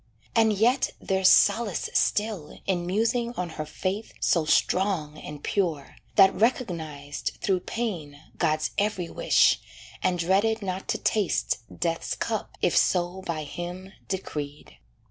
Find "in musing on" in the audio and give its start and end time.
2.65-3.49